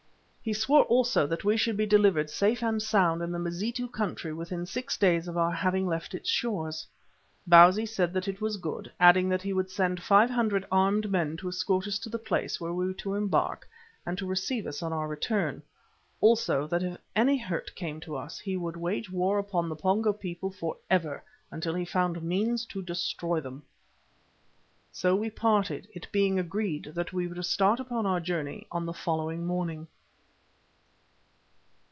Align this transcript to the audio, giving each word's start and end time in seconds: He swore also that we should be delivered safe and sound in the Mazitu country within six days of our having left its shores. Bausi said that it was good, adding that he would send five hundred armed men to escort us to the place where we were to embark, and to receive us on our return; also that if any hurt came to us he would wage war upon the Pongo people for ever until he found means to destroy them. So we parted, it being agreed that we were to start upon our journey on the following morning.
He 0.43 0.53
swore 0.53 0.85
also 0.85 1.27
that 1.27 1.43
we 1.43 1.55
should 1.55 1.77
be 1.77 1.85
delivered 1.85 2.27
safe 2.27 2.63
and 2.63 2.81
sound 2.81 3.21
in 3.21 3.31
the 3.31 3.37
Mazitu 3.37 3.87
country 3.87 4.33
within 4.33 4.65
six 4.65 4.97
days 4.97 5.27
of 5.27 5.37
our 5.37 5.51
having 5.51 5.85
left 5.85 6.15
its 6.15 6.29
shores. 6.31 6.87
Bausi 7.47 7.85
said 7.87 8.11
that 8.13 8.27
it 8.27 8.41
was 8.41 8.57
good, 8.57 8.91
adding 8.99 9.29
that 9.29 9.43
he 9.43 9.53
would 9.53 9.69
send 9.69 10.01
five 10.01 10.31
hundred 10.31 10.65
armed 10.71 11.11
men 11.11 11.37
to 11.37 11.47
escort 11.47 11.85
us 11.85 11.99
to 11.99 12.09
the 12.09 12.17
place 12.17 12.59
where 12.59 12.73
we 12.73 12.87
were 12.87 12.93
to 12.93 13.13
embark, 13.13 13.69
and 14.03 14.17
to 14.17 14.25
receive 14.25 14.65
us 14.65 14.81
on 14.81 14.91
our 14.91 15.07
return; 15.07 15.61
also 16.21 16.65
that 16.65 16.81
if 16.81 16.97
any 17.15 17.37
hurt 17.37 17.75
came 17.75 17.99
to 17.99 18.15
us 18.15 18.39
he 18.39 18.57
would 18.57 18.75
wage 18.75 19.11
war 19.11 19.37
upon 19.37 19.69
the 19.69 19.75
Pongo 19.75 20.11
people 20.11 20.49
for 20.49 20.75
ever 20.89 21.23
until 21.51 21.75
he 21.75 21.85
found 21.85 22.23
means 22.23 22.65
to 22.65 22.81
destroy 22.81 23.39
them. 23.39 23.61
So 24.91 25.15
we 25.15 25.29
parted, 25.29 25.87
it 25.93 26.11
being 26.11 26.39
agreed 26.39 26.85
that 26.95 27.13
we 27.13 27.27
were 27.27 27.35
to 27.35 27.43
start 27.43 27.79
upon 27.79 28.07
our 28.07 28.19
journey 28.19 28.65
on 28.71 28.87
the 28.87 28.91
following 28.93 29.45
morning. 29.45 29.87